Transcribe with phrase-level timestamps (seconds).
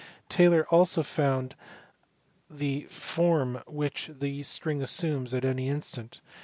[0.29, 1.53] Taylor also found
[2.49, 6.21] the form which the string assumes at any instant.